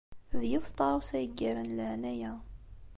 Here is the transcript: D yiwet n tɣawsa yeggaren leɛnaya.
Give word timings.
D 0.39 0.41
yiwet 0.51 0.71
n 0.71 0.75
tɣawsa 0.77 1.17
yeggaren 1.23 1.75
leɛnaya. 1.77 2.33